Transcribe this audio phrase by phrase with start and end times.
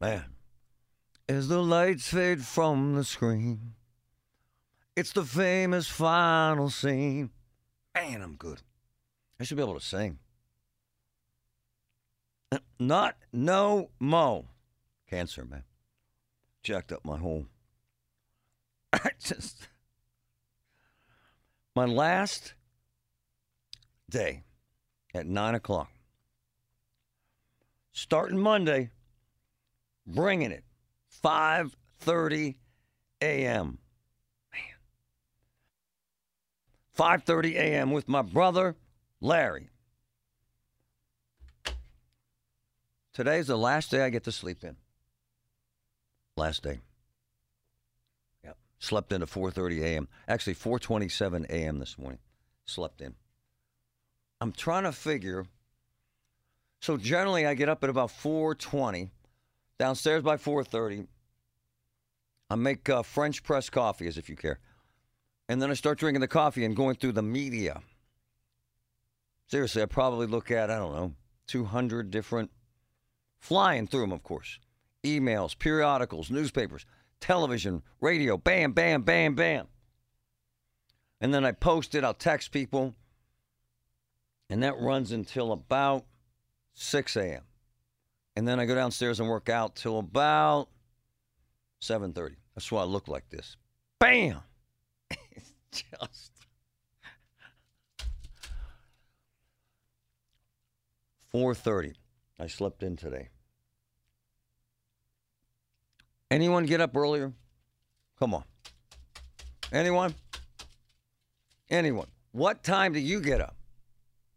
[0.00, 0.24] Man.
[1.28, 3.74] As the lights fade from the screen,
[4.94, 7.30] it's the famous final scene.
[7.94, 8.62] Man, I'm good.
[9.40, 10.18] I should be able to sing.
[12.78, 14.46] Not no mo.
[15.08, 15.64] Cancer, man.
[16.62, 17.46] Jacked up my whole.
[18.92, 19.68] I just.
[21.74, 22.54] My last
[24.08, 24.44] day
[25.14, 25.90] at nine o'clock.
[27.92, 28.90] Starting Monday,
[30.06, 30.64] bringing it.
[31.22, 32.56] 5:30
[33.20, 33.78] a.m.
[34.52, 34.62] Man.
[36.96, 37.90] 5:30 a.m.
[37.90, 38.76] with my brother
[39.20, 39.70] Larry.
[43.12, 44.76] Today's the last day I get to sleep in.
[46.36, 46.80] Last day.
[48.44, 48.58] Yep.
[48.78, 50.08] Slept in at 4:30 a.m.
[50.28, 51.78] Actually 4:27 a.m.
[51.78, 52.20] this morning.
[52.66, 53.14] Slept in.
[54.40, 55.46] I'm trying to figure
[56.80, 59.10] so generally I get up at about 4:20,
[59.78, 61.06] downstairs by 4:30.
[62.48, 64.60] I make uh, French press coffee as if you care.
[65.48, 67.82] And then I start drinking the coffee and going through the media.
[69.48, 71.12] Seriously, I probably look at, I don't know,
[71.46, 72.50] 200 different,
[73.38, 74.58] flying through them, of course.
[75.04, 76.84] Emails, periodicals, newspapers,
[77.20, 79.68] television, radio, bam, bam, bam, bam.
[81.20, 82.94] And then I post it, I'll text people.
[84.50, 86.04] And that runs until about
[86.74, 87.42] 6 a.m.
[88.36, 90.68] And then I go downstairs and work out till about
[91.80, 92.36] 7.30.
[92.54, 93.56] That's why I look like this.
[93.98, 94.40] Bam!
[95.10, 96.32] it's just...
[101.32, 101.94] 4.30.
[102.38, 103.28] I slept in today.
[106.30, 107.32] Anyone get up earlier?
[108.18, 108.44] Come on.
[109.72, 110.14] Anyone?
[111.70, 112.06] Anyone?
[112.32, 113.56] What time do you get up?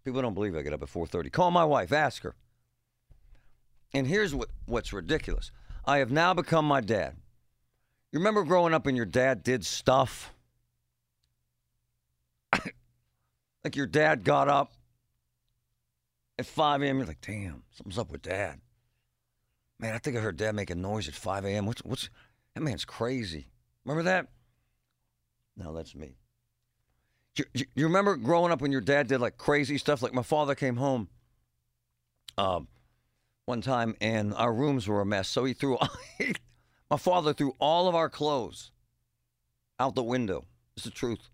[0.03, 1.31] People don't believe I get up at 4:30.
[1.31, 2.35] Call my wife, ask her.
[3.93, 5.51] And here's what, what's ridiculous.
[5.85, 7.15] I have now become my dad.
[8.11, 10.33] You remember growing up and your dad did stuff?
[13.63, 14.73] like your dad got up
[16.37, 16.97] at 5 a.m.
[16.97, 18.59] You're like, damn, something's up with dad.
[19.79, 21.65] Man, I think I heard dad making noise at 5 a.m.
[21.65, 22.09] What's, what's,
[22.53, 23.47] that man's crazy.
[23.85, 24.27] Remember that?
[25.55, 26.15] No, that's me.
[27.35, 30.01] You, you, you remember growing up when your dad did like crazy stuff?
[30.01, 31.07] Like my father came home
[32.37, 32.67] um,
[33.49, 35.27] one time and our rooms were a mess.
[35.27, 35.77] So he threw,
[36.89, 38.71] my father threw all of our clothes
[39.79, 40.45] out the window.
[40.77, 41.29] It's the truth.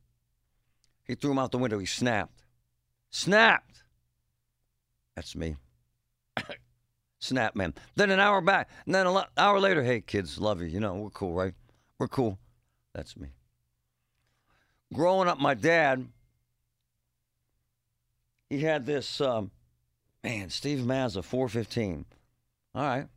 [1.03, 1.77] He threw them out the window.
[1.77, 2.41] He snapped.
[3.11, 3.83] Snapped.
[5.15, 5.57] That's me.
[7.19, 7.73] Snap, man.
[7.95, 8.69] Then an hour back.
[8.85, 10.67] And then an hour later, hey, kids, love you.
[10.67, 11.53] You know, we're cool, right?
[11.99, 12.39] We're cool.
[12.93, 13.29] That's me
[14.93, 16.07] growing up, my dad,
[18.49, 19.51] he had this, um,
[20.25, 22.03] man, Steve Mazza, 415.
[22.73, 23.07] All right.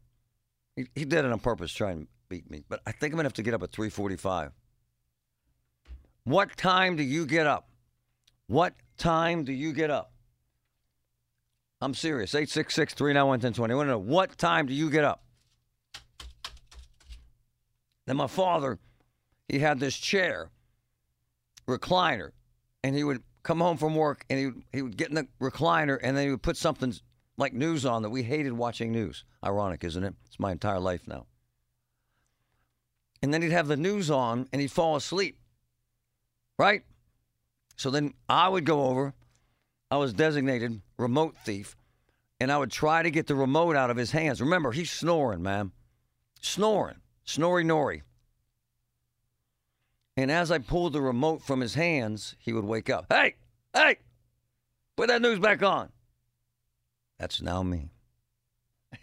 [0.76, 2.62] He, he did it on purpose, trying to beat me.
[2.68, 4.52] But I think I'm going to have to get up at 345.
[6.24, 7.70] What time do you get up?
[8.46, 10.12] What time do you get up?
[11.80, 12.34] I'm serious.
[12.34, 13.72] 866 391 1020.
[13.72, 15.22] I want to know what time do you get up?
[18.04, 18.78] Then my father,
[19.48, 20.50] he had this chair
[21.66, 22.32] recliner,
[22.84, 25.28] and he would come home from work and he would, he would get in the
[25.40, 26.94] recliner and then he would put something
[27.36, 29.24] like news on that we hated watching news.
[29.44, 30.14] Ironic, isn't it?
[30.26, 31.26] It's my entire life now.
[33.22, 35.38] And then he'd have the news on and he'd fall asleep.
[36.58, 36.82] Right?
[37.76, 39.14] So then I would go over.
[39.90, 41.74] I was designated remote thief,
[42.40, 44.40] and I would try to get the remote out of his hands.
[44.40, 45.72] Remember, he's snoring, man.
[46.40, 46.96] Snoring.
[47.24, 48.02] Snory Nori.
[50.18, 53.06] And as I pulled the remote from his hands, he would wake up.
[53.08, 53.36] Hey,
[53.72, 53.98] hey,
[54.96, 55.90] put that news back on.
[57.20, 57.90] That's now me.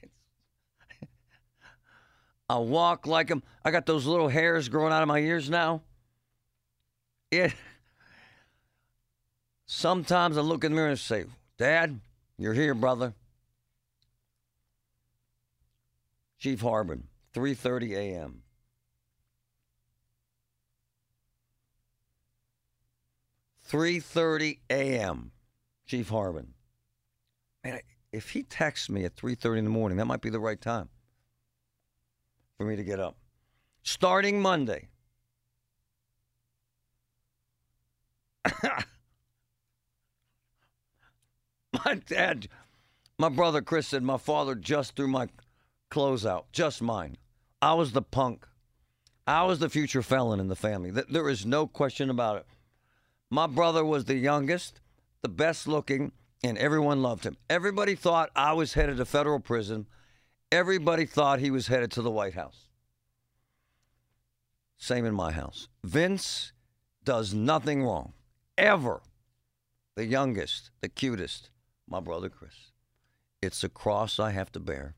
[2.49, 3.43] I walk like him.
[3.63, 5.83] I got those little hairs growing out of my ears now.
[7.31, 7.53] It.
[9.67, 11.23] Sometimes I look in the mirror and say,
[11.57, 11.97] Dad,
[12.37, 13.13] you're here, brother.
[16.39, 18.41] Chief Harbin, 3:30 a.m.
[23.65, 25.31] Three thirty a.m.
[25.87, 26.53] Chief Harbin.
[27.63, 27.79] Man,
[28.11, 30.61] if he texts me at three thirty in the morning, that might be the right
[30.61, 30.89] time
[32.57, 33.17] for me to get up.
[33.81, 34.89] Starting Monday.
[41.85, 42.47] my dad,
[43.17, 45.27] my brother Chris said my father just threw my
[45.89, 47.17] clothes out, just mine.
[47.63, 48.45] I was the punk.
[49.25, 50.91] I was the future felon in the family.
[50.91, 52.45] There is no question about it.
[53.29, 54.81] My brother was the youngest,
[55.21, 56.11] the best looking,
[56.43, 57.37] and everyone loved him.
[57.49, 59.87] Everybody thought I was headed to federal prison.
[60.51, 62.67] Everybody thought he was headed to the White House.
[64.77, 65.67] Same in my house.
[65.83, 66.51] Vince
[67.03, 68.13] does nothing wrong,
[68.57, 69.01] ever.
[69.95, 71.49] The youngest, the cutest,
[71.87, 72.71] my brother Chris.
[73.41, 74.95] It's a cross I have to bear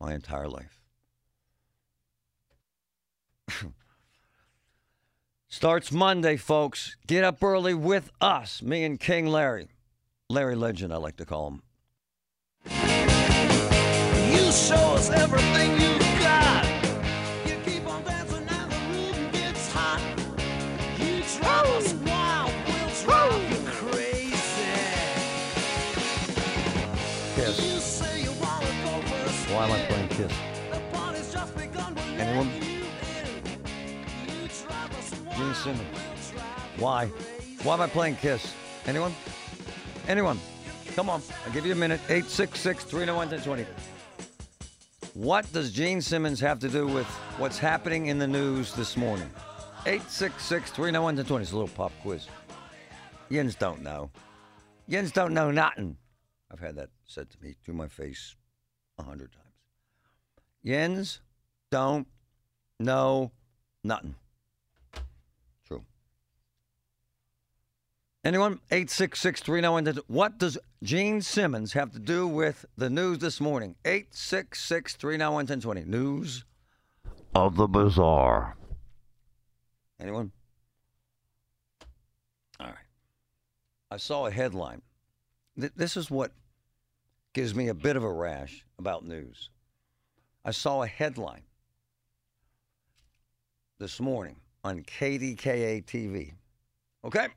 [0.00, 0.80] my entire life.
[5.52, 6.96] Starts Monday, folks.
[7.08, 9.70] Get up early with us, me and King Larry.
[10.28, 11.62] Larry Legend, I like to call him.
[14.32, 16.64] You show us everything you got.
[17.44, 20.00] You keep on dancing and the rhythm gets hot.
[21.00, 24.36] You drive us wild, we'll drive you crazy.
[27.34, 27.58] Kiss.
[27.58, 29.50] You say you wanna go first.
[29.50, 30.32] Why am I playing Kiss?
[30.70, 31.96] The party's just begun.
[31.96, 32.69] We'll Anyone?
[35.40, 36.32] Gene Simmons.
[36.78, 37.06] Why?
[37.62, 38.54] Why am I playing Kiss?
[38.84, 39.14] Anyone?
[40.06, 40.38] Anyone?
[40.94, 41.22] Come on.
[41.46, 41.98] I'll give you a minute.
[42.10, 43.66] 866 301 1020.
[45.14, 47.06] What does Gene Simmons have to do with
[47.38, 49.30] what's happening in the news this morning?
[49.86, 51.42] 866 301 1020.
[51.42, 52.28] It's a little pop quiz.
[53.30, 54.10] Yins don't know.
[54.88, 55.96] Yins don't know nothing.
[56.52, 58.36] I've had that said to me to my face
[58.98, 59.46] a hundred times.
[60.62, 61.20] Yins
[61.70, 62.06] don't
[62.78, 63.32] know
[63.82, 64.16] nothing.
[65.66, 65.84] True.
[68.22, 68.60] Anyone?
[68.70, 69.48] 866
[70.08, 73.76] What does Gene Simmons have to do with the news this morning?
[73.84, 75.84] 866 1020.
[75.84, 76.44] News
[77.34, 78.56] of the bizarre.
[79.98, 80.32] Anyone?
[82.58, 82.74] All right.
[83.90, 84.82] I saw a headline.
[85.58, 86.32] Th- This is what
[87.32, 89.48] gives me a bit of a rash about news.
[90.44, 91.42] I saw a headline
[93.78, 96.32] this morning on KDKA TV.
[97.02, 97.28] Okay?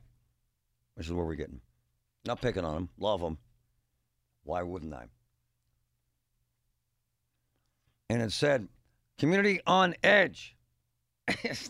[0.96, 1.60] This is where we're getting.
[2.24, 2.88] Not picking on them.
[2.98, 3.38] Love them.
[4.44, 5.06] Why wouldn't I?
[8.10, 8.68] And it said,
[9.18, 10.56] community on edge.
[11.28, 11.68] it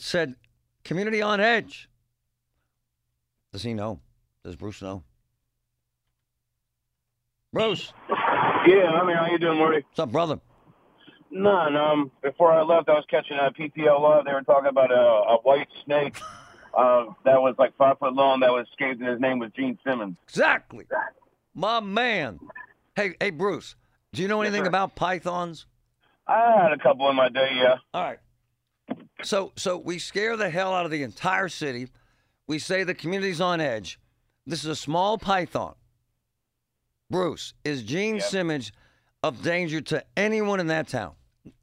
[0.00, 0.34] said,
[0.84, 1.88] community on edge.
[3.52, 4.00] Does he know?
[4.44, 5.02] Does Bruce know?
[7.52, 9.82] Bruce, Yeah, I mean, how you doing, Morty?
[9.88, 10.38] what's up, brother?
[11.30, 11.76] None.
[11.76, 14.24] Um, before I left, I was catching a PTO live.
[14.24, 16.16] They were talking about a, a white snake
[16.74, 19.78] uh, that was like five foot long that was escaped, and his name was Gene
[19.84, 20.16] Simmons.
[20.28, 20.84] Exactly.
[21.54, 22.38] My man.
[22.96, 23.76] Hey, hey, Bruce,
[24.12, 24.68] do you know anything sir.
[24.68, 25.66] about pythons?
[26.26, 27.76] I had a couple in my day, yeah.
[27.94, 28.18] All right.
[29.22, 31.88] So so we scare the hell out of the entire city.
[32.46, 33.98] We say the community's on edge.
[34.46, 35.74] This is a small python.
[37.10, 38.24] Bruce, is Gene Yep.
[38.24, 38.72] Simmons
[39.22, 41.12] of danger to anyone in that town?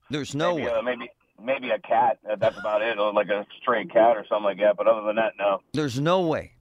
[0.09, 0.73] There's no maybe, way.
[0.73, 1.09] uh, maybe
[1.43, 2.19] maybe a cat.
[2.29, 4.77] Uh, That's about it, or like a stray cat or something like that.
[4.77, 5.59] But other than that, no.
[5.73, 6.53] There's no way.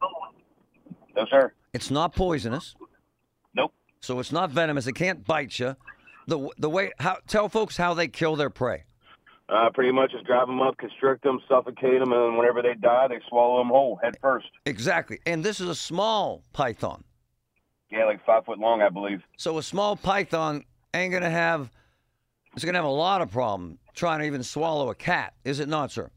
[1.16, 1.52] No, sir.
[1.72, 2.74] It's not poisonous,
[3.54, 3.72] Nope.
[4.00, 4.86] so it's not venomous.
[4.86, 5.76] It can't bite you.
[6.26, 8.84] The the way how tell folks how they kill their prey.
[9.48, 12.72] Uh, pretty much just grab them up, constrict them, suffocate them, and then whenever they
[12.74, 14.46] die, they swallow them whole, head first.
[14.64, 15.18] Exactly.
[15.26, 17.04] And this is a small python.
[17.90, 19.20] Yeah, like five foot long, I believe.
[19.36, 21.70] So a small python ain't gonna have
[22.54, 25.68] it's gonna have a lot of problem trying to even swallow a cat, is it
[25.68, 26.10] not, sir?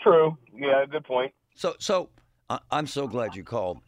[0.00, 0.36] True.
[0.54, 1.32] Yeah, good point.
[1.54, 2.10] So so
[2.50, 3.78] I I'm so glad you called.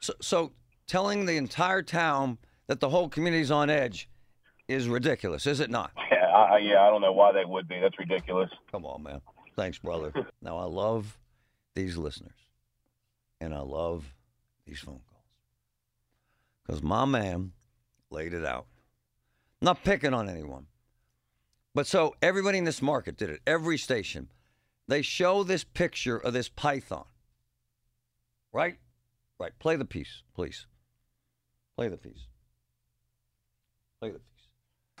[0.00, 0.52] So, so
[0.86, 4.08] telling the entire town that the whole community's on edge
[4.68, 5.92] is ridiculous, is it not?
[6.10, 7.78] Yeah, I, yeah, I don't know why they would be.
[7.78, 8.48] That's ridiculous.
[8.70, 9.20] Come on, man.
[9.54, 10.12] Thanks, brother.
[10.42, 11.18] now, I love
[11.74, 12.38] these listeners,
[13.38, 14.04] and I love
[14.66, 15.26] these phone calls
[16.64, 17.52] because my man
[18.10, 18.66] laid it out.
[19.60, 20.66] Not picking on anyone.
[21.74, 24.28] But so everybody in this market did it, every station.
[24.88, 27.04] They show this picture of this python.
[28.52, 28.76] Right?
[29.38, 29.58] Right.
[29.58, 30.66] Play the piece, please.
[31.76, 32.26] Play the piece.
[34.00, 34.31] Play the piece.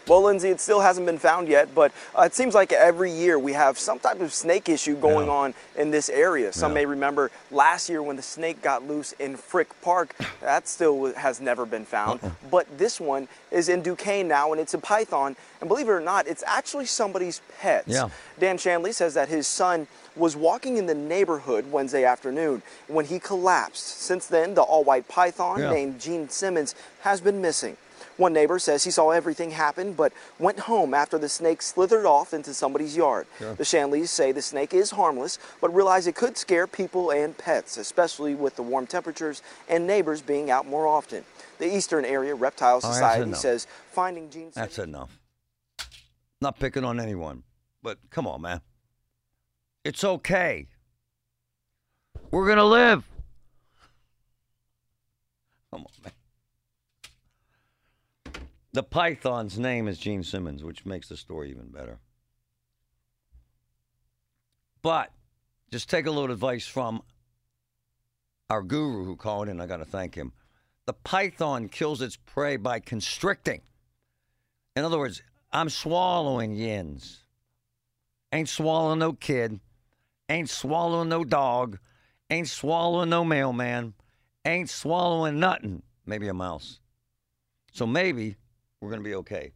[0.08, 3.38] Well, Lindsay, it still hasn't been found yet, but uh, it seems like every year
[3.38, 5.32] we have some type of snake issue going Yeah.
[5.32, 6.52] on in this area.
[6.52, 6.74] Some Yeah.
[6.82, 10.14] may remember last year when the snake got loose in Frick Park.
[10.40, 12.20] That still has never been found.
[12.22, 12.30] Uh-uh.
[12.50, 15.36] But this one is in Duquesne now, and it's a python.
[15.60, 17.84] And believe it or not, it's actually somebody's pet.
[17.86, 18.08] Yeah.
[18.40, 23.18] Dan Shanley says that his son was walking in the neighborhood Wednesday afternoon when he
[23.20, 24.02] collapsed.
[24.02, 25.70] Since then, the all-white python Yeah.
[25.72, 27.76] named Gene Simmons has been missing.
[28.16, 32.34] One neighbor says he saw everything happen, but went home after the snake slithered off
[32.34, 33.26] into somebody's yard.
[33.38, 37.76] The Shanleys say the snake is harmless, but realize it could scare people and pets,
[37.76, 41.24] especially with the warm temperatures and neighbors being out more often.
[41.58, 43.38] The Eastern Area Reptile oh, Society enough.
[43.38, 45.18] says finding Gene That's enough.
[46.40, 47.44] Not picking on anyone,
[47.82, 48.60] but come on, man.
[49.84, 50.66] It's okay.
[52.30, 53.04] We're going to live.
[55.70, 56.12] Come on, man.
[58.74, 61.98] The python's name is Gene Simmons, which makes the story even better.
[64.80, 65.10] But
[65.70, 67.02] just take a little advice from
[68.48, 69.60] our guru who called in.
[69.60, 70.32] I got to thank him.
[70.86, 73.60] The python kills its prey by constricting.
[74.74, 77.24] In other words, I'm swallowing yins.
[78.32, 79.60] Ain't swallowing no kid.
[80.30, 81.78] Ain't swallowing no dog.
[82.30, 83.92] Ain't swallowing no mailman.
[84.46, 85.82] Ain't swallowing nothing.
[86.06, 86.80] Maybe a mouse.
[87.72, 88.36] So maybe
[88.82, 89.52] we're going to be okay.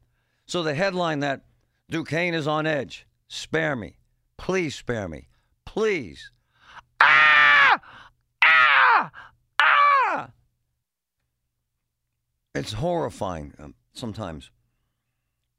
[0.47, 1.43] So the headline that
[1.91, 3.07] Duquesne is on edge.
[3.29, 3.97] Spare me.
[4.39, 5.29] Please spare me.
[5.65, 6.31] Please.
[7.01, 7.81] Ah!
[8.45, 9.11] Ah!
[9.61, 10.31] Ah!
[12.55, 14.51] It's horrifying um, sometimes.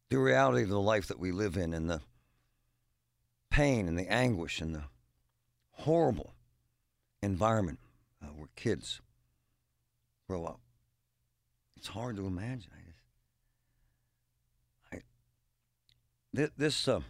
[0.10, 2.02] The reality of the life that we live in and the
[3.52, 4.84] pain and the anguish and the
[5.72, 6.34] horrible
[7.22, 7.80] environment
[8.24, 9.02] uh, where kids
[10.30, 10.62] grow up.
[11.76, 12.72] It's hard to imagine.
[12.74, 13.00] I just,
[14.94, 14.98] I,
[16.38, 17.02] thi- this, uh,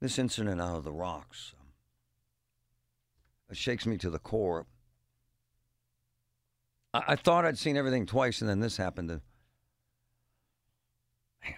[0.00, 1.66] this incident out of the rocks um,
[3.50, 4.66] it shakes me to the core.
[6.94, 9.10] I, I thought I'd seen everything twice, and then this happened.
[9.10, 9.20] To,
[11.42, 11.54] man,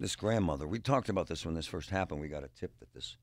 [0.00, 0.66] this grandmother.
[0.66, 2.20] We talked about this when this first happened.
[2.20, 3.16] We got a tip that this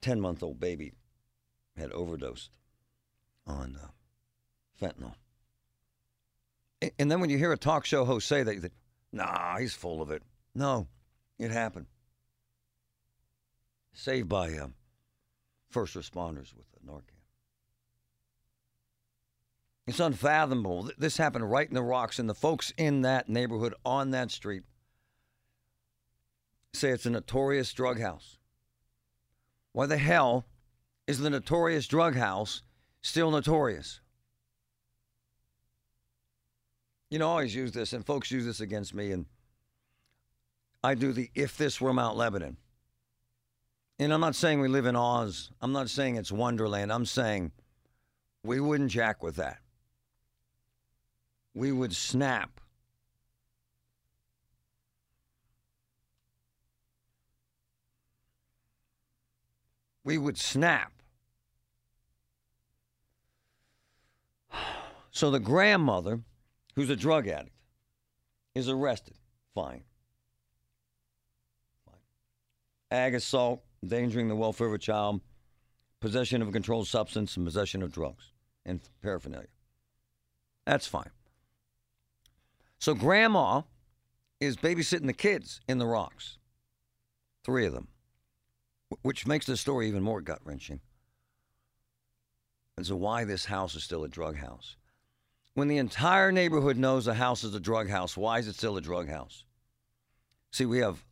[0.00, 0.94] ten-month-old baby
[1.76, 2.50] had overdosed
[3.46, 3.88] on uh,
[4.80, 5.14] fentanyl.
[7.00, 8.74] And then when you hear a talk show host say that, you think,
[9.10, 10.22] nah, he's full of it.
[10.54, 10.86] No,
[11.38, 11.86] it happened.
[13.94, 14.74] Saved by um,
[15.70, 17.16] first responders with Narcan.
[19.86, 20.90] It's unfathomable.
[20.98, 24.64] This happened right in the rocks, and the folks in that neighborhood on that street
[26.74, 28.36] say it's a notorious drug house.
[29.72, 30.44] Why the hell
[31.06, 32.60] is the notorious drug house
[33.00, 34.02] still notorious?
[37.10, 39.26] You know, I always use this, and folks use this against me, and
[40.82, 42.56] I do the if this were Mount Lebanon.
[43.98, 45.50] And I'm not saying we live in Oz.
[45.60, 46.92] I'm not saying it's Wonderland.
[46.92, 47.50] I'm saying
[48.44, 49.58] we wouldn't jack with that.
[51.52, 52.60] We would snap.
[60.04, 60.92] We would snap.
[65.12, 66.20] So the grandmother,
[66.80, 67.54] who's a drug addict,
[68.54, 69.14] is arrested.
[69.54, 69.82] Fine.
[71.84, 71.98] Fine.
[72.90, 75.20] Ag assault, endangering the welfare of a child,
[76.00, 78.32] possession of a controlled substance, and possession of drugs
[78.64, 79.48] and paraphernalia.
[80.64, 81.10] That's fine.
[82.78, 83.60] So grandma
[84.40, 86.38] is babysitting the kids in the rocks.
[87.44, 87.88] Three of them.
[89.02, 90.80] Which makes the story even more gut wrenching.
[92.78, 94.76] And so why this house is still a drug house.
[95.54, 98.76] When the entire neighborhood knows a house is a drug house, why is it still
[98.76, 99.44] a drug house?
[100.52, 101.04] See, we have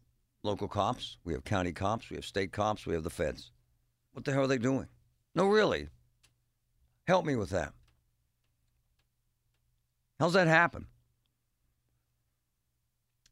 [0.42, 3.50] local cops, we have county cops, we have state cops, we have the feds.
[4.12, 4.87] What the hell are they doing?
[5.35, 5.88] No, really.
[7.07, 7.73] Help me with that.
[10.18, 10.87] How's that happen?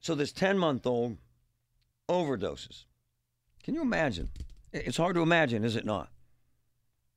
[0.01, 1.17] So this 10 month old
[2.09, 2.85] overdoses.
[3.65, 4.31] Can you imagine?
[4.73, 6.11] It's hard to imagine, is it not?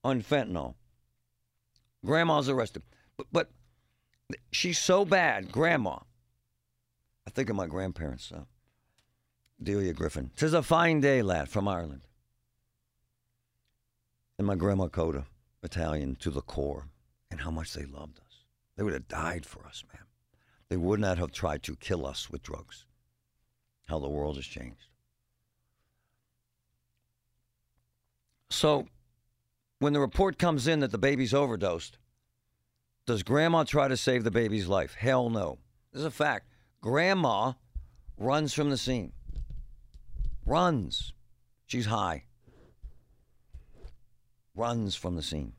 [0.03, 0.75] on fentanyl.
[2.05, 2.84] Grandma's arrested.
[3.17, 3.50] But, but
[4.51, 6.00] she's so bad, Grandma.
[7.27, 8.45] I think of my grandparents, uh,
[9.62, 10.31] Delia Griffin.
[10.36, 12.01] Tis a fine day, lad, from Ireland.
[14.38, 15.25] And my grandma Coda,
[15.62, 16.88] Italian to the core,
[17.29, 18.45] and how much they loved us.
[18.75, 20.03] They would have died for us, man.
[20.69, 22.86] They would not have tried to kill us with drugs.
[23.88, 24.88] How the world has changed.
[28.50, 28.88] So,
[29.79, 31.98] when the report comes in that the baby's overdosed,
[33.09, 34.93] does grandma try to save the baby's life?
[34.93, 35.57] Hell no.
[35.91, 36.45] This is a fact.
[36.79, 37.53] Grandma
[38.19, 39.13] runs from the scene.
[40.45, 41.11] Runs.
[41.65, 42.25] She's high.
[44.53, 45.53] Runs from the scene.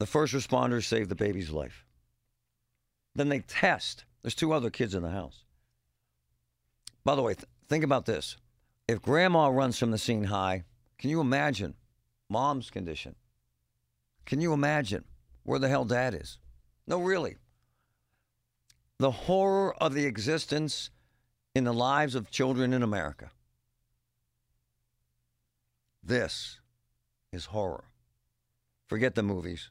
[0.00, 1.84] The first responders save the baby's life.
[3.14, 4.06] Then they test.
[4.22, 5.44] There's two other kids in the house.
[7.04, 8.38] By the way, th- think about this.
[8.88, 10.64] If grandma runs from the scene high,
[10.98, 11.76] can you imagine
[12.28, 13.14] mom's condition?
[14.30, 15.02] Can you imagine
[15.42, 16.38] where the hell dad is?
[16.86, 17.34] No, really.
[18.98, 20.90] The horror of the existence
[21.52, 23.32] in the lives of children in America.
[26.04, 26.60] This
[27.32, 27.82] is horror.
[28.86, 29.70] Forget the movies.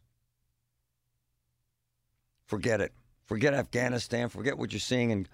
[2.45, 2.91] Forget it.
[3.27, 4.27] Forget Afghanistan.
[4.27, 5.27] Forget what you're seeing in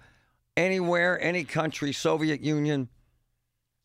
[0.56, 2.88] anywhere, any country, Soviet Union.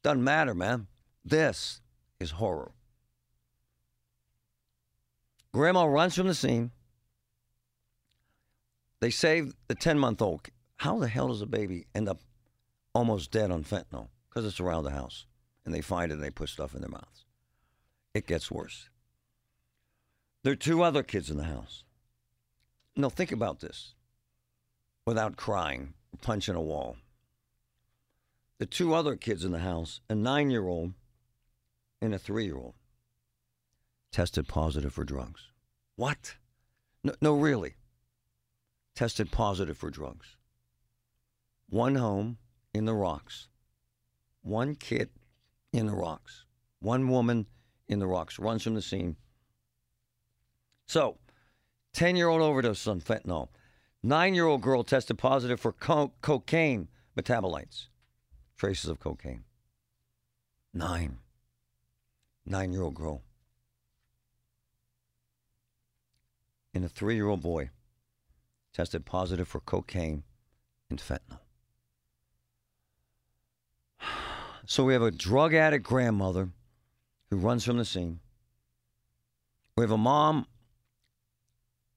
[0.03, 0.85] Doesn't matter, man.
[1.25, 1.81] This
[2.19, 2.73] is horror.
[5.53, 6.71] Grandma runs from the scene.
[9.01, 10.47] They save the 10 month old.
[10.77, 12.21] How the hell does a baby end up
[12.93, 14.07] almost dead on fentanyl?
[14.29, 15.25] Because it's around the house.
[15.65, 17.25] And they find it and they put stuff in their mouths.
[18.13, 18.89] It gets worse.
[20.43, 21.83] There are two other kids in the house.
[22.95, 23.93] No, think about this
[25.05, 26.97] without crying, punching a wall.
[28.59, 30.93] The two other kids in the house, a nine year old
[32.01, 32.75] and a three year old,
[34.11, 35.51] tested positive for drugs.
[35.95, 36.35] What?
[37.03, 37.75] No, no, really.
[38.95, 40.35] Tested positive for drugs.
[41.69, 42.37] One home
[42.73, 43.47] in the rocks.
[44.41, 45.09] One kid
[45.71, 46.45] in the rocks.
[46.79, 47.47] One woman
[47.87, 49.15] in the rocks runs from the scene.
[50.87, 51.17] So,
[51.93, 53.49] 10 year old overdose on fentanyl.
[54.03, 57.87] Nine year old girl tested positive for co- cocaine metabolites,
[58.57, 59.43] traces of cocaine.
[60.73, 61.19] Nine.
[62.45, 63.21] Nine year old girl.
[66.73, 67.69] And a three year old boy
[68.73, 70.23] tested positive for cocaine
[70.89, 71.39] and fentanyl.
[74.67, 76.49] So we have a drug addict grandmother
[77.29, 78.19] who runs from the scene.
[79.75, 80.45] We have a mom.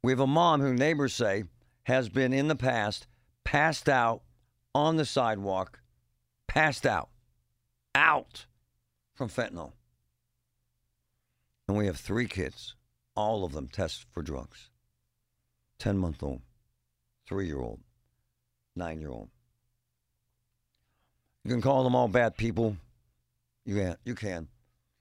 [0.02, 1.44] We have a mom who neighbors say
[1.84, 3.06] has been in the past
[3.44, 4.22] passed out
[4.74, 5.80] on the sidewalk,
[6.46, 7.10] passed out,
[7.94, 8.46] out
[9.14, 9.72] from fentanyl.
[11.68, 12.74] And we have three kids,
[13.14, 14.70] all of them test for drugs
[15.78, 16.40] 10 month old,
[17.26, 17.80] three year old,
[18.74, 19.28] nine year old.
[21.44, 22.76] You can call them all bad people.
[23.64, 23.96] You can.
[24.04, 24.48] You can.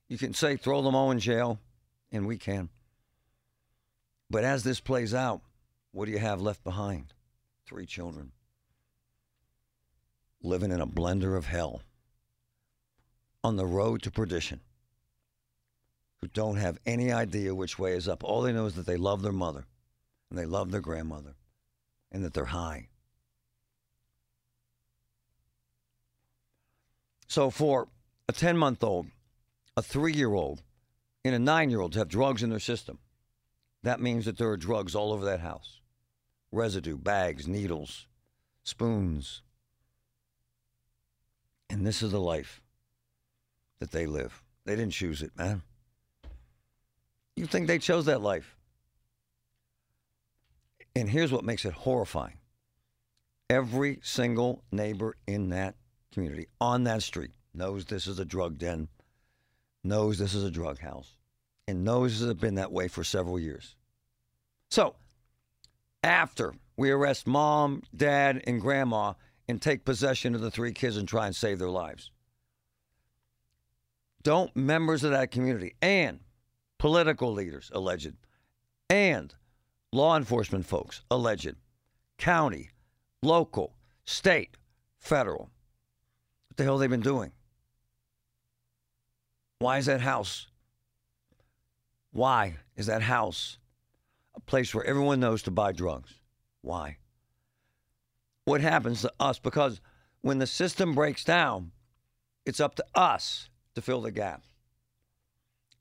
[0.09, 1.59] You can say throw them all in jail,
[2.11, 2.69] and we can.
[4.29, 5.41] But as this plays out,
[5.91, 7.13] what do you have left behind?
[7.65, 8.31] Three children
[10.41, 11.81] living in a blender of hell
[13.43, 14.59] on the road to perdition
[16.23, 18.23] who don't have any idea which way is up.
[18.23, 19.65] All they know is that they love their mother
[20.29, 21.35] and they love their grandmother
[22.13, 22.87] and that they're high.
[27.27, 27.89] So for
[28.29, 29.07] a 10 month old,
[29.75, 30.61] a three year old,
[31.25, 32.99] and a nine year old to have drugs in their system,
[33.81, 35.81] that means that there are drugs all over that house
[36.53, 38.07] residue, bags, needles,
[38.63, 39.41] spoons.
[41.69, 42.61] And this is the life
[43.79, 44.41] that they live.
[44.63, 45.63] They didn't choose it, man.
[47.35, 48.55] You think they chose that life?
[50.95, 52.37] And here's what makes it horrifying
[53.49, 55.75] every single neighbor in that
[56.11, 58.87] community on that street knows this is a drug den,
[59.83, 61.17] knows this is a drug house,
[61.67, 63.75] and knows it's been that way for several years.
[64.69, 64.95] So,
[66.03, 69.13] after we arrest mom, dad, and grandma
[69.47, 72.11] and take possession of the three kids and try and save their lives,
[74.23, 76.19] don't members of that community and
[76.83, 78.11] political leaders, alleged,
[78.89, 79.33] and
[79.93, 81.55] law enforcement folks, alleged,
[82.17, 82.71] county,
[83.21, 84.57] local, state,
[84.99, 85.49] federal,
[86.49, 87.31] what the hell have they been doing?
[89.59, 90.47] Why is that house?
[92.11, 93.59] Why is that house
[94.35, 96.15] a place where everyone knows to buy drugs?
[96.63, 96.97] Why?
[98.43, 99.39] What happens to us?
[99.39, 99.79] Because
[100.19, 101.71] when the system breaks down,
[102.45, 104.43] it's up to us to fill the gap.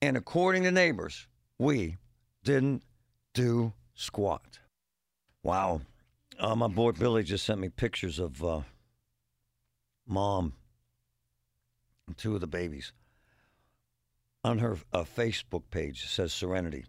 [0.02, 1.96] And according to neighbors, we
[2.42, 2.82] didn't
[3.34, 4.58] do squat.
[5.44, 5.82] Wow.
[6.40, 8.60] Uh, my boy Billy just sent me pictures of uh,
[10.04, 10.54] mom
[12.08, 12.92] and two of the babies.
[14.42, 16.84] On her uh, Facebook page it says Serenity.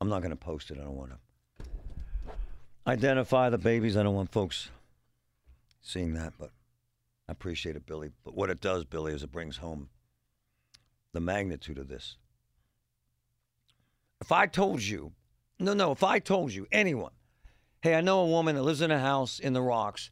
[0.00, 0.78] I'm not going to post it.
[0.78, 1.62] I don't want to
[2.86, 3.98] identify the babies.
[3.98, 4.70] I don't want folks
[5.82, 6.52] seeing that, but
[7.28, 8.12] I appreciate it, Billy.
[8.24, 9.90] But what it does, Billy, is it brings home
[11.16, 12.16] the magnitude of this.
[14.20, 15.12] If I told you,
[15.58, 17.12] no, no, if I told you, anyone,
[17.80, 20.10] hey, I know a woman that lives in a house in the rocks,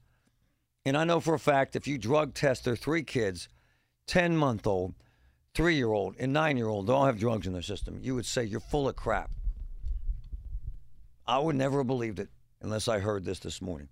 [0.86, 3.48] and I know for a fact if you drug test their three kids,
[4.06, 4.94] 10 month old,
[5.54, 8.14] three year old, and nine year old, they all have drugs in their system, you
[8.14, 9.30] would say you're full of crap.
[11.26, 12.30] I would never have believed it
[12.62, 13.88] unless I heard this this morning.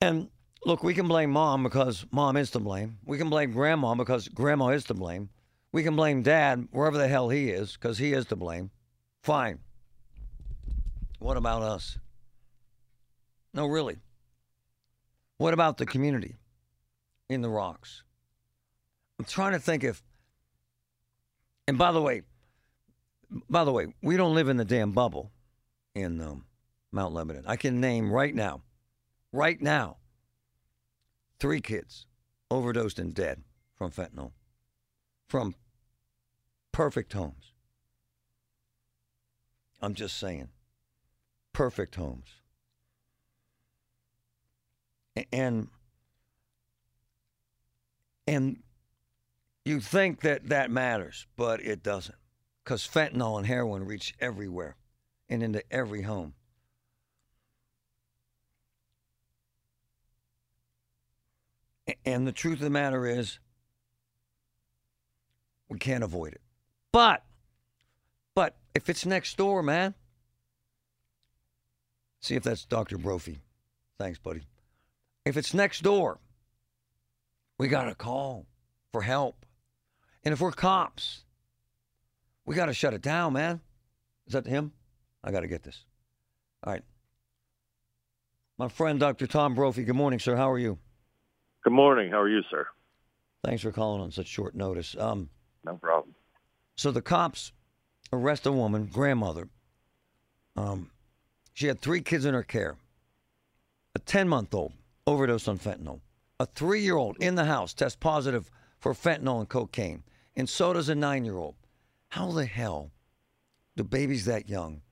[0.00, 0.28] And
[0.64, 2.98] look, we can blame mom because mom is to blame.
[3.04, 5.28] We can blame grandma because grandma is to blame.
[5.72, 8.70] We can blame dad wherever the hell he is because he is to blame.
[9.22, 9.58] Fine.
[11.18, 11.98] What about us?
[13.52, 13.98] No, really.
[15.38, 16.36] What about the community
[17.28, 18.02] in the rocks?
[19.18, 20.02] I'm trying to think if.
[21.66, 22.22] And by the way,
[23.48, 25.32] by the way, we don't live in the damn bubble
[25.94, 26.44] in um,
[26.92, 27.44] Mount Lebanon.
[27.46, 28.62] I can name right now,
[29.32, 29.96] right now,
[31.38, 32.06] three kids
[32.50, 33.42] overdosed and dead
[33.74, 34.32] from fentanyl
[35.28, 35.54] from
[36.72, 37.52] perfect homes.
[39.80, 40.48] I'm just saying,
[41.52, 42.28] perfect homes.
[45.32, 45.68] And
[48.26, 48.62] and
[49.64, 52.18] you think that that matters, but it doesn't,
[52.64, 54.76] because fentanyl and heroin reach everywhere
[55.28, 56.34] and into every home.
[62.04, 63.38] And the truth of the matter is,
[65.68, 66.40] we can't avoid it.
[66.92, 67.24] But,
[68.34, 69.94] but if it's next door, man,
[72.20, 72.96] see if that's Dr.
[72.98, 73.40] Brophy.
[73.98, 74.42] Thanks, buddy.
[75.24, 76.20] If it's next door,
[77.58, 78.46] we got to call
[78.92, 79.44] for help.
[80.24, 81.24] And if we're cops,
[82.46, 83.60] we got to shut it down, man.
[84.26, 84.72] Is that him?
[85.22, 85.84] I got to get this.
[86.64, 86.82] All right.
[88.58, 89.26] My friend, Dr.
[89.26, 89.84] Tom Brophy.
[89.84, 90.36] Good morning, sir.
[90.36, 90.78] How are you?
[91.64, 92.10] Good morning.
[92.10, 92.66] How are you, sir?
[93.42, 94.94] Thanks for calling on such short notice.
[94.98, 95.30] Um,
[95.64, 96.14] No problem.
[96.76, 97.52] so the cops
[98.12, 99.48] arrest a woman, grandmother.
[100.56, 100.90] Um,
[101.52, 102.76] she had three kids in her care.
[103.94, 104.72] A 10 month old
[105.06, 106.00] overdosed on fentanyl.
[106.40, 110.02] A three year old in the house tests positive for fentanyl and cocaine.
[110.36, 111.54] And so does a nine year old.
[112.08, 112.90] How the hell
[113.76, 114.82] do babies that young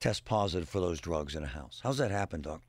[0.00, 1.80] test positive for those drugs in a house?
[1.82, 2.62] How's that happen, Doc?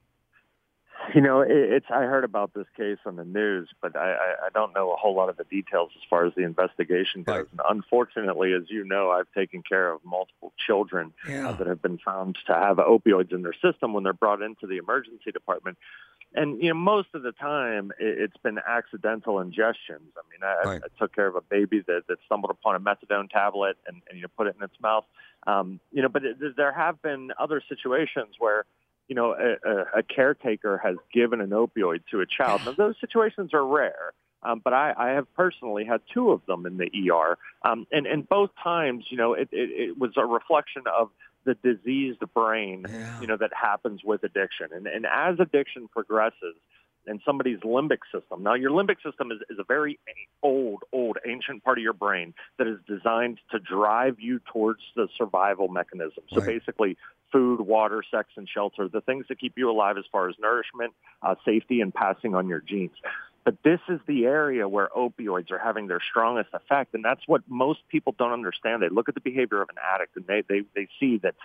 [1.13, 1.85] You know, it, it's.
[1.89, 4.95] I heard about this case on the news, but I, I, I don't know a
[4.95, 7.35] whole lot of the details as far as the investigation goes.
[7.35, 7.45] Right.
[7.51, 11.49] And unfortunately, as you know, I've taken care of multiple children Yeah.
[11.49, 14.65] uh, that have been found to have opioids in their system when they're brought into
[14.65, 15.77] the emergency department.
[16.35, 20.09] And you know, most of the time, it, it's been accidental ingestions.
[20.17, 20.81] I mean, I, Right.
[20.83, 24.17] I took care of a baby that, that stumbled upon a methadone tablet and, and
[24.17, 25.05] you know put it in its mouth.
[25.45, 28.65] Um, you know, but it, there have been other situations where
[29.07, 32.63] you know, a, a, a caretaker has given an opioid to a child.
[32.65, 34.13] Now, those situations are rare,
[34.43, 38.05] um, but I, I have personally had two of them in the ER, um, and
[38.07, 41.09] and both times, you know, it, it, it was a reflection of
[41.45, 43.05] the diseased brain, Yeah.
[43.19, 46.55] you know, that happens with addiction, and and as addiction progresses.
[47.05, 48.43] And somebody's limbic system.
[48.43, 49.99] Now, your limbic system is, is a very
[50.41, 55.09] old, old, ancient part of your brain that is designed to drive you towards the
[55.17, 56.23] survival mechanism.
[56.29, 56.45] So Right.
[56.45, 56.95] basically,
[57.33, 60.93] food, water, sex, and shelter, the things that keep you alive as far as nourishment,
[61.21, 62.95] uh, safety, and passing on your genes.
[63.43, 67.41] But this is the area where opioids are having their strongest effect, and that's what
[67.49, 68.81] most people don't understand.
[68.81, 71.35] They look at the behavior of an addict, and they they, they see that,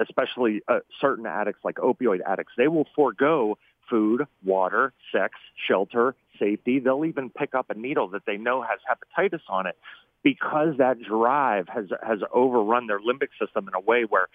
[0.00, 3.58] especially uh, certain addicts like opioid addicts, they will forego
[3.90, 5.34] food, water, sex,
[5.66, 6.78] shelter, safety.
[6.78, 9.76] They'll even pick up a needle that they know has hepatitis on it
[10.22, 14.28] because that drive has has overrun their limbic system in a way where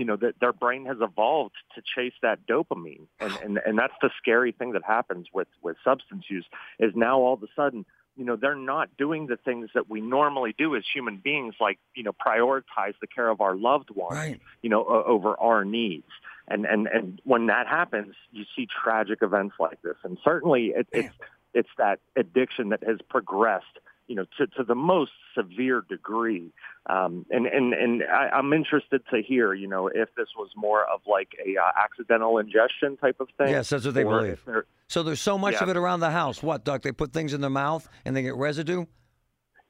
[0.00, 3.06] you know that their brain has evolved to chase that dopamine.
[3.24, 6.46] And, and and that's the scary thing that happens with with substance use
[6.78, 7.84] is now all of a sudden
[8.16, 11.78] you know they're not doing the things that we normally do as human beings like
[11.94, 14.40] you know prioritize the care of our loved ones Right.
[14.64, 16.10] you know o- over our needs.
[16.52, 19.96] And and and when that happens you see tragic events like this.
[20.02, 21.14] And certainly it, it's
[21.54, 23.76] it's that addiction that has progressed
[24.10, 26.52] you know to to the most severe degree
[26.86, 30.84] um and and and I, i'm interested to hear you know if this was more
[30.92, 34.44] of like a uh, accidental ingestion type of thing Yes, that's what they believe.
[34.88, 35.62] So there's so much Yeah.
[35.62, 36.42] of it around the house.
[36.42, 36.82] What, Doc?
[36.82, 38.86] They put things in their mouth and they get residue?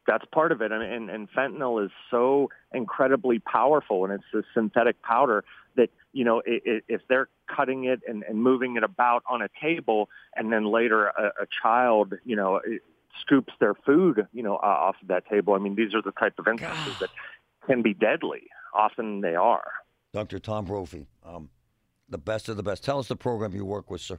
[0.07, 0.73] that's part of it.
[0.73, 5.45] And, and, and fentanyl is so incredibly powerful, and it's a synthetic powder
[5.77, 9.43] that you know i i if they're cutting it and, and moving it about on
[9.43, 12.61] a table, and then later a, a child, you know,
[13.21, 15.55] scoops their food, you know, uh, off of that table.
[15.55, 17.11] I mean, these are the type of instances that
[17.67, 18.43] can be deadly.
[18.75, 19.73] Often they are.
[20.13, 20.39] Dr.
[20.39, 21.51] Tom Brophy, um,
[22.09, 22.85] the best of the best.
[22.85, 24.19] Tell us the program you work with, sir.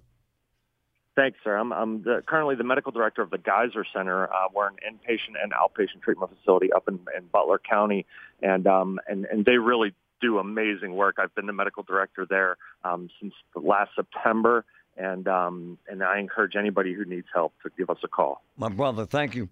[1.15, 1.57] Thanks, sir.
[1.57, 4.31] I'm, I'm the, currently the medical director of the Gaiser Center.
[4.31, 8.05] Uh, we're an inpatient and outpatient treatment facility up in, in Butler County,
[8.41, 11.17] and um, and and they really do amazing work.
[11.19, 14.63] I've been the medical director there um, since last September,
[14.97, 18.43] and um, and I encourage anybody who needs help to give us a call.
[18.57, 19.49] My brother, thank you.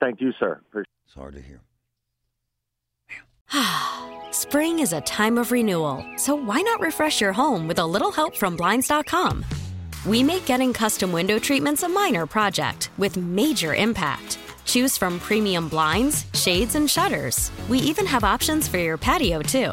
[0.00, 0.60] Thank you, sir.
[0.74, 1.60] It's hard to hear.
[4.30, 8.12] Spring is a time of renewal, so why not refresh your home with a little
[8.12, 9.44] help from Blinds.com?
[10.06, 14.38] We make getting custom window treatments a minor project with major impact.
[14.64, 17.50] Choose from premium blinds, shades, and shutters.
[17.68, 19.72] We even have options for your patio, too.